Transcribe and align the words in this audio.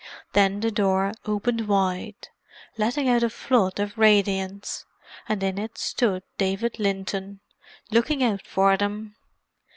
Then 0.33 0.61
the 0.61 0.71
door 0.71 1.11
opened 1.27 1.67
wide, 1.67 2.29
letting 2.75 3.07
out 3.07 3.21
a 3.21 3.29
flood 3.29 3.79
of 3.79 3.99
radiance; 3.99 4.83
and 5.29 5.43
in 5.43 5.59
it 5.59 5.77
stood 5.77 6.23
David 6.39 6.79
Linton, 6.79 7.39
looking 7.91 8.23
out 8.23 8.41
for 8.47 8.75
them. 8.77 9.15